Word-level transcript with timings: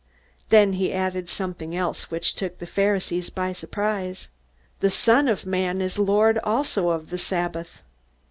Then 0.49 0.73
he 0.73 0.91
added 0.91 1.29
something 1.29 1.75
else, 1.75 2.09
which 2.09 2.33
took 2.33 2.57
the 2.57 2.65
Pharisees 2.65 3.29
by 3.29 3.53
surprise: 3.53 4.29
"The 4.79 4.89
Son 4.89 5.27
of 5.27 5.45
man 5.45 5.79
is 5.79 5.99
Lord 5.99 6.39
also 6.39 6.89
of 6.89 7.11
the 7.11 7.19
Sabbath." 7.19 7.83